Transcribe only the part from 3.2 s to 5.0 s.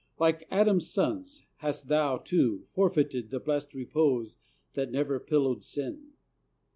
The blest repose that